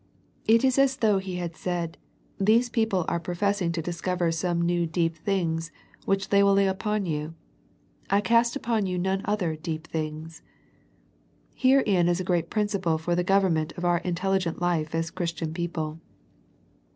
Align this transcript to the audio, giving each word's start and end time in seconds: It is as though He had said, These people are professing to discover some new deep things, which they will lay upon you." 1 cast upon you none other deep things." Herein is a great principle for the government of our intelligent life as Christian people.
It 0.47 0.63
is 0.63 0.79
as 0.79 0.97
though 0.97 1.19
He 1.19 1.35
had 1.35 1.55
said, 1.55 1.95
These 2.39 2.69
people 2.71 3.05
are 3.07 3.19
professing 3.19 3.71
to 3.73 3.83
discover 3.83 4.31
some 4.31 4.59
new 4.59 4.87
deep 4.87 5.15
things, 5.15 5.71
which 6.05 6.29
they 6.29 6.41
will 6.41 6.55
lay 6.55 6.65
upon 6.65 7.05
you." 7.05 7.35
1 8.09 8.23
cast 8.23 8.55
upon 8.55 8.87
you 8.87 8.97
none 8.97 9.21
other 9.25 9.55
deep 9.55 9.85
things." 9.85 10.41
Herein 11.53 12.07
is 12.07 12.19
a 12.19 12.23
great 12.23 12.49
principle 12.49 12.97
for 12.97 13.13
the 13.13 13.23
government 13.23 13.73
of 13.77 13.85
our 13.85 13.99
intelligent 13.99 14.59
life 14.59 14.95
as 14.95 15.11
Christian 15.11 15.53
people. 15.53 15.99